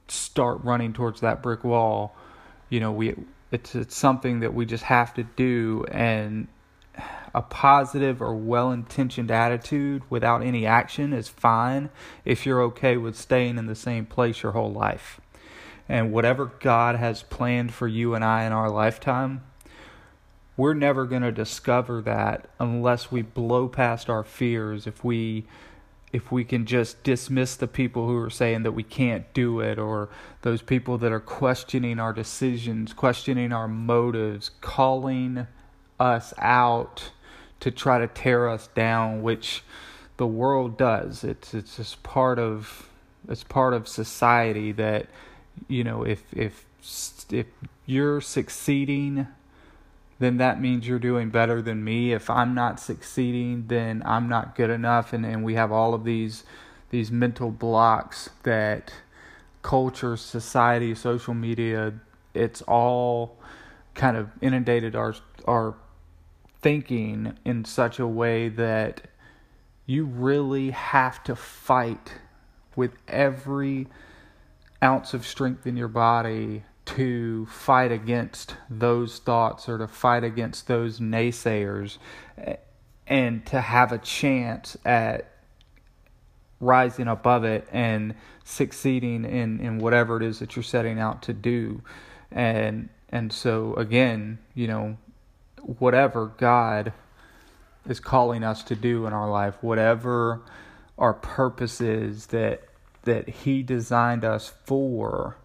start 0.08 0.64
running 0.64 0.94
towards 0.94 1.22
that 1.22 1.42
brick 1.42 1.64
wall. 1.64 2.16
You 2.70 2.80
know, 2.80 2.92
we 2.92 3.16
it's 3.52 3.74
it's 3.74 3.96
something 3.96 4.42
that 4.42 4.54
we 4.54 4.66
just 4.66 4.84
have 4.84 5.14
to 5.16 5.24
do 5.24 5.86
and 5.92 6.48
a 7.34 7.42
positive 7.42 8.22
or 8.22 8.36
well-intentioned 8.36 9.32
attitude 9.32 10.04
without 10.10 10.44
any 10.44 10.68
action 10.68 11.14
is 11.14 11.28
fine 11.28 11.90
if 12.24 12.46
you're 12.46 12.62
okay 12.62 12.96
with 12.98 13.16
staying 13.16 13.58
in 13.58 13.66
the 13.66 13.76
same 13.76 14.06
place 14.06 14.44
your 14.44 14.52
whole 14.52 14.72
life. 14.72 15.20
And 15.90 16.12
whatever 16.12 16.52
God 16.60 16.96
has 16.96 17.24
planned 17.24 17.74
for 17.74 17.88
you 17.88 18.14
and 18.14 18.24
I 18.24 18.44
in 18.44 18.54
our 18.54 18.70
lifetime, 18.70 19.42
we're 20.56 20.74
never 20.74 21.06
going 21.06 21.22
to 21.22 21.32
discover 21.32 22.02
that 22.02 22.48
unless 22.60 23.12
we 23.12 23.22
blow 23.22 23.68
past 23.68 24.10
our 24.10 24.24
fears 24.24 24.86
if 24.86 25.04
we 25.04 25.46
if 26.14 26.32
we 26.32 26.44
can 26.44 26.66
just 26.68 27.02
dismiss 27.04 27.56
the 27.56 27.68
people 27.68 28.08
who 28.08 28.16
are 28.16 28.30
saying 28.30 28.62
that 28.62 28.72
we 28.72 28.84
can't 28.84 29.34
do 29.34 29.60
it 29.60 29.80
or 29.80 30.10
those 30.44 30.62
people 30.62 31.00
that 31.00 31.12
are 31.12 31.20
questioning 31.20 32.00
our 32.00 32.14
decisions, 32.14 32.94
questioning 32.94 33.52
our 33.52 33.68
motives, 33.68 34.52
calling 34.62 35.48
us 36.00 36.32
out 36.38 37.10
to 37.60 37.72
try 37.72 37.98
to 37.98 38.08
tear 38.08 38.48
us 38.48 38.68
down, 38.76 39.24
which 39.24 39.64
the 40.18 40.28
world 40.28 40.78
does. 40.78 41.24
It's 41.24 41.56
it's 41.56 41.78
just 41.78 42.04
part 42.04 42.38
of 42.38 42.90
it's 43.28 43.44
part 43.44 43.74
of 43.74 43.88
society 43.88 44.72
that 44.74 45.08
you 45.68 45.84
know 45.84 46.04
if 46.04 46.22
if 46.32 46.66
if 47.32 47.48
you're 47.88 48.22
succeeding 48.22 49.28
then 50.24 50.38
that 50.38 50.62
means 50.62 50.88
you're 50.88 51.00
doing 51.00 51.30
better 51.30 51.62
than 51.62 51.84
me. 51.84 52.14
If 52.14 52.30
I'm 52.30 52.54
not 52.54 52.80
succeeding, 52.80 53.68
then 53.68 54.02
I'm 54.06 54.30
not 54.30 54.56
good 54.56 54.70
enough. 54.70 55.14
And, 55.14 55.26
and 55.26 55.44
we 55.44 55.56
have 55.56 55.72
all 55.72 55.94
of 55.94 56.04
these 56.04 56.44
these 56.90 57.12
mental 57.12 57.50
blocks 57.50 58.30
that 58.44 58.94
culture, 59.64 60.16
society, 60.16 60.94
social 60.94 61.34
media, 61.34 61.94
it's 62.36 62.62
all 62.64 63.38
kind 63.96 64.16
of 64.16 64.30
inundated 64.42 64.96
our 64.96 65.16
our 65.46 65.76
thinking 66.62 67.38
in 67.44 67.66
such 67.66 68.00
a 68.00 68.08
way 68.08 68.48
that 68.48 69.02
you 69.86 70.06
really 70.06 70.72
have 70.72 71.22
to 71.24 71.36
fight 71.36 72.14
with 72.76 72.92
every 73.08 73.88
ounce 74.82 75.14
of 75.14 75.26
strength 75.26 75.68
in 75.68 75.76
your 75.76 75.88
body 75.88 76.64
to 76.86 77.46
fight 77.46 77.92
against 77.92 78.56
those 78.70 79.20
thoughts 79.20 79.70
or 79.70 79.78
to 79.78 79.88
fight 79.88 80.24
against 80.24 80.68
those 80.68 81.00
naysayers 81.00 81.98
and 83.08 83.46
to 83.46 83.62
have 83.62 83.92
a 83.92 83.98
chance 83.98 84.78
at 84.86 85.30
rising 86.60 87.08
above 87.08 87.44
it 87.44 87.68
and 87.72 88.16
succeeding 88.44 89.26
in, 89.26 89.60
in 89.60 89.80
whatever 89.80 90.18
it 90.18 90.24
is 90.24 90.40
that 90.40 90.56
you're 90.56 90.64
setting 90.64 91.00
out 91.00 91.22
to 91.24 91.34
do. 91.34 91.82
And 92.32 92.90
and 93.10 93.32
so 93.32 93.76
again, 93.76 94.40
you 94.56 94.68
know, 94.68 94.98
whatever 95.62 96.34
God 96.38 96.94
is 97.88 98.00
calling 98.00 98.44
us 98.44 98.64
to 98.64 98.76
do 98.76 99.06
in 99.06 99.14
our 99.14 99.30
life, 99.30 99.56
whatever 99.62 100.42
our 100.98 101.14
purpose 101.14 101.82
is 101.82 102.28
that 102.28 102.64
that 103.04 103.28
he 103.28 103.62
designed 103.62 104.24
us 104.24 104.54
for, 104.66 105.36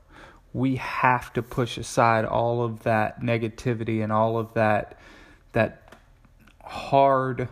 we 0.53 0.77
have 0.77 1.33
to 1.35 1.43
push 1.43 1.77
aside 1.79 2.25
all 2.25 2.63
of 2.63 2.83
that 2.85 3.21
negativity 3.21 4.03
and 4.03 4.13
all 4.13 4.39
of 4.39 4.55
that 4.55 4.99
that 5.53 5.95
hard 6.63 7.49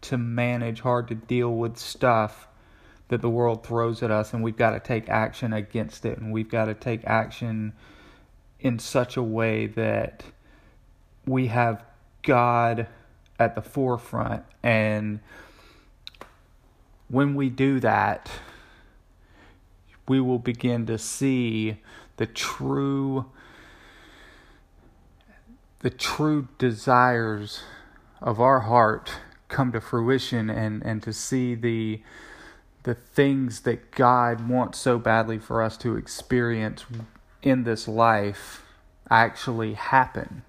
to 0.00 0.18
manage, 0.18 0.80
hard 0.80 1.08
to 1.08 1.14
deal 1.14 1.54
with 1.54 1.76
stuff 1.76 2.46
that 3.08 3.22
the 3.22 3.30
world 3.30 3.66
throws 3.66 4.02
at 4.02 4.10
us, 4.10 4.32
and 4.32 4.42
we've 4.42 4.56
got 4.56 4.70
to 4.70 4.80
take 4.80 5.08
action 5.08 5.52
against 5.52 6.04
it, 6.04 6.18
and 6.18 6.30
we've 6.30 6.50
got 6.50 6.66
to 6.66 6.74
take 6.74 7.04
action 7.04 7.72
in 8.60 8.78
such 8.78 9.16
a 9.16 9.22
way 9.22 9.66
that 9.66 10.22
we 11.26 11.46
have 11.46 11.82
God 12.22 12.86
at 13.38 13.54
the 13.54 13.62
forefront. 13.62 14.44
And 14.62 15.20
when 17.08 17.34
we 17.34 17.48
do 17.48 17.80
that, 17.80 18.30
we 20.06 20.20
will 20.20 20.38
begin 20.38 20.86
to 20.86 20.98
see 20.98 21.78
the 22.18 22.26
true 22.26 23.26
the 25.80 25.90
true 25.90 26.48
desires 26.58 27.62
of 28.20 28.40
our 28.40 28.60
heart 28.60 29.12
come 29.46 29.70
to 29.72 29.80
fruition 29.80 30.50
and, 30.50 30.82
and 30.82 31.02
to 31.02 31.12
see 31.12 31.54
the 31.54 32.02
the 32.82 32.94
things 32.94 33.60
that 33.60 33.90
God 33.90 34.48
wants 34.48 34.78
so 34.78 34.98
badly 34.98 35.38
for 35.38 35.62
us 35.62 35.76
to 35.78 35.96
experience 35.96 36.84
in 37.42 37.64
this 37.64 37.86
life 37.86 38.62
actually 39.10 39.74
happen. 39.74 40.42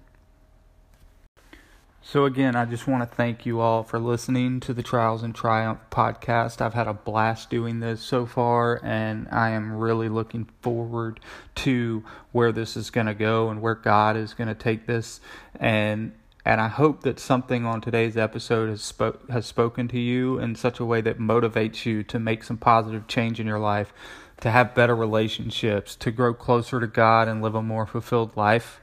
So, 2.10 2.24
again, 2.24 2.56
I 2.56 2.64
just 2.64 2.88
want 2.88 3.08
to 3.08 3.16
thank 3.16 3.46
you 3.46 3.60
all 3.60 3.84
for 3.84 4.00
listening 4.00 4.58
to 4.62 4.74
the 4.74 4.82
Trials 4.82 5.22
and 5.22 5.32
Triumph 5.32 5.78
podcast. 5.92 6.60
I've 6.60 6.74
had 6.74 6.88
a 6.88 6.92
blast 6.92 7.50
doing 7.50 7.78
this 7.78 8.02
so 8.02 8.26
far, 8.26 8.80
and 8.82 9.28
I 9.30 9.50
am 9.50 9.76
really 9.76 10.08
looking 10.08 10.48
forward 10.60 11.20
to 11.54 12.02
where 12.32 12.50
this 12.50 12.76
is 12.76 12.90
going 12.90 13.06
to 13.06 13.14
go 13.14 13.48
and 13.48 13.62
where 13.62 13.76
God 13.76 14.16
is 14.16 14.34
going 14.34 14.48
to 14.48 14.56
take 14.56 14.88
this. 14.88 15.20
And 15.60 16.10
and 16.44 16.60
I 16.60 16.66
hope 16.66 17.04
that 17.04 17.20
something 17.20 17.64
on 17.64 17.80
today's 17.80 18.16
episode 18.16 18.70
has 18.70 18.82
spoke 18.82 19.30
has 19.30 19.46
spoken 19.46 19.86
to 19.86 20.00
you 20.00 20.36
in 20.40 20.56
such 20.56 20.80
a 20.80 20.84
way 20.84 21.00
that 21.02 21.20
motivates 21.20 21.86
you 21.86 22.02
to 22.02 22.18
make 22.18 22.42
some 22.42 22.56
positive 22.56 23.06
change 23.06 23.38
in 23.38 23.46
your 23.46 23.60
life, 23.60 23.92
to 24.40 24.50
have 24.50 24.74
better 24.74 24.96
relationships, 24.96 25.94
to 25.94 26.10
grow 26.10 26.34
closer 26.34 26.80
to 26.80 26.88
God 26.88 27.28
and 27.28 27.40
live 27.40 27.54
a 27.54 27.62
more 27.62 27.86
fulfilled 27.86 28.36
life. 28.36 28.80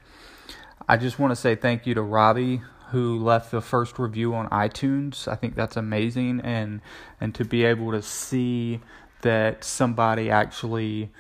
I 0.88 0.96
just 0.96 1.20
want 1.20 1.32
to 1.32 1.36
say 1.36 1.56
thank 1.56 1.86
you 1.86 1.94
to 1.94 2.02
Robbie 2.02 2.62
who 2.92 3.20
left 3.20 3.52
the 3.52 3.62
first 3.62 4.00
review 4.00 4.34
on 4.34 4.48
iTunes. 4.50 5.28
I 5.28 5.36
think 5.36 5.56
that's 5.56 5.78
amazing 5.78 6.42
and 6.42 6.82
and 7.20 7.34
to 7.36 7.46
be 7.46 7.64
able 7.64 7.92
to 7.92 8.02
see 8.02 8.80
that 9.22 9.64
somebody 9.64 10.30
actually 10.30 11.12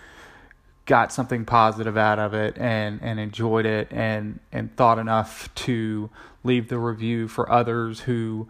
got 0.85 1.11
something 1.11 1.43
positive 1.43 1.97
out 1.97 2.19
of 2.19 2.33
it 2.33 2.57
and 2.57 3.01
and 3.01 3.19
enjoyed 3.19 3.65
it 3.65 3.89
and 3.91 4.39
and 4.51 4.75
thought 4.77 4.97
enough 4.97 5.53
to 5.55 6.09
leave 6.43 6.69
the 6.69 6.79
review 6.79 7.27
for 7.27 7.51
others 7.51 8.01
who 8.01 8.47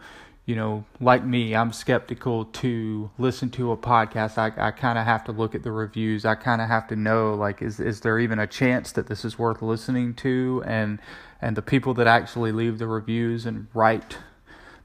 you 0.48 0.56
know, 0.56 0.86
like 1.02 1.26
me, 1.26 1.54
I'm 1.54 1.74
skeptical 1.74 2.46
to 2.46 3.12
listen 3.18 3.50
to 3.52 3.74
a 3.74 3.78
podcast. 3.78 4.38
I, 4.38 4.68
I 4.68 4.72
kind 4.72 4.98
of 4.98 5.04
have 5.04 5.26
to 5.26 5.34
look 5.34 5.54
at 5.54 5.64
the 5.64 5.74
reviews. 5.74 6.24
I 6.24 6.36
kind 6.36 6.62
of 6.62 6.70
have 6.70 6.88
to 6.88 6.96
know, 6.96 7.34
like, 7.34 7.62
is 7.62 7.82
is 7.82 8.00
there 8.00 8.18
even 8.18 8.40
a 8.40 8.48
chance 8.48 8.94
that 8.94 9.08
this 9.08 9.26
is 9.26 9.38
worth 9.38 9.62
listening 9.62 10.14
to? 10.16 10.64
And 10.66 11.00
and 11.42 11.58
the 11.58 11.62
people 11.62 11.94
that 11.96 12.08
actually 12.08 12.54
leave 12.54 12.80
the 12.80 12.88
reviews 12.88 13.46
and 13.46 13.68
write 13.74 14.20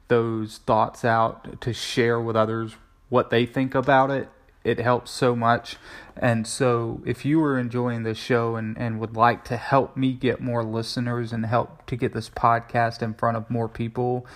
those 0.08 0.58
thoughts 0.58 1.04
out 1.04 1.60
to 1.60 1.72
share 1.72 2.20
with 2.20 2.34
others 2.34 2.74
what 3.08 3.30
they 3.30 3.46
think 3.46 3.76
about 3.76 4.10
it, 4.10 4.28
it 4.64 4.80
helps 4.80 5.12
so 5.12 5.36
much. 5.36 5.76
And 6.16 6.44
so, 6.44 7.02
if 7.06 7.24
you 7.24 7.40
are 7.44 7.56
enjoying 7.56 8.02
this 8.02 8.18
show 8.18 8.56
and, 8.56 8.76
and 8.76 8.98
would 8.98 9.16
like 9.16 9.44
to 9.44 9.56
help 9.56 9.96
me 9.96 10.12
get 10.12 10.40
more 10.40 10.64
listeners 10.64 11.32
and 11.32 11.46
help 11.46 11.86
to 11.86 11.94
get 11.94 12.14
this 12.14 12.28
podcast 12.28 13.00
in 13.00 13.14
front 13.14 13.36
of 13.36 13.48
more 13.48 13.68
people, 13.68 14.26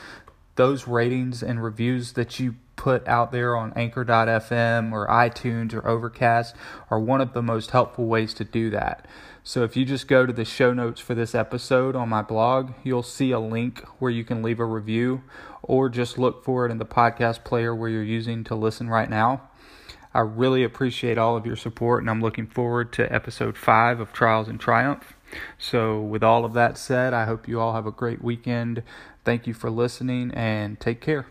those 0.56 0.88
ratings 0.88 1.42
and 1.42 1.62
reviews 1.62 2.12
that 2.12 2.40
you 2.40 2.56
put 2.76 3.06
out 3.08 3.32
there 3.32 3.56
on 3.56 3.72
anchor.fm 3.74 4.92
or 4.92 5.06
iTunes 5.08 5.72
or 5.72 5.86
Overcast 5.86 6.54
are 6.90 7.00
one 7.00 7.20
of 7.20 7.32
the 7.32 7.42
most 7.42 7.70
helpful 7.70 8.06
ways 8.06 8.34
to 8.34 8.44
do 8.44 8.70
that. 8.70 9.06
So 9.42 9.62
if 9.62 9.76
you 9.76 9.84
just 9.84 10.08
go 10.08 10.26
to 10.26 10.32
the 10.32 10.44
show 10.44 10.74
notes 10.74 11.00
for 11.00 11.14
this 11.14 11.34
episode 11.34 11.94
on 11.94 12.08
my 12.08 12.22
blog, 12.22 12.72
you'll 12.82 13.02
see 13.02 13.30
a 13.30 13.38
link 13.38 13.80
where 13.98 14.10
you 14.10 14.24
can 14.24 14.42
leave 14.42 14.60
a 14.60 14.64
review 14.64 15.22
or 15.62 15.88
just 15.88 16.18
look 16.18 16.44
for 16.44 16.66
it 16.66 16.72
in 16.72 16.78
the 16.78 16.84
podcast 16.84 17.44
player 17.44 17.74
where 17.74 17.88
you're 17.88 18.02
using 18.02 18.44
to 18.44 18.54
listen 18.54 18.88
right 18.88 19.08
now. 19.08 19.48
I 20.12 20.20
really 20.20 20.64
appreciate 20.64 21.18
all 21.18 21.36
of 21.36 21.46
your 21.46 21.56
support 21.56 22.02
and 22.02 22.10
I'm 22.10 22.22
looking 22.22 22.46
forward 22.46 22.92
to 22.94 23.12
episode 23.12 23.56
5 23.56 24.00
of 24.00 24.12
Trials 24.12 24.48
and 24.48 24.58
Triumph. 24.58 25.14
So, 25.58 26.00
with 26.00 26.22
all 26.22 26.44
of 26.44 26.52
that 26.54 26.78
said, 26.78 27.12
I 27.12 27.24
hope 27.24 27.48
you 27.48 27.60
all 27.60 27.74
have 27.74 27.86
a 27.86 27.90
great 27.90 28.22
weekend. 28.22 28.82
Thank 29.26 29.48
you 29.48 29.54
for 29.54 29.70
listening 29.70 30.30
and 30.34 30.78
take 30.78 31.00
care. 31.00 31.26